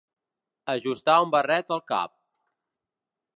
[0.73, 2.15] Ajustar un barret al cap.